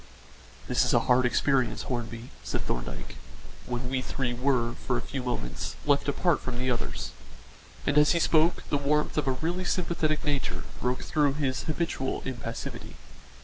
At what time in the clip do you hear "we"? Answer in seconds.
3.87-4.01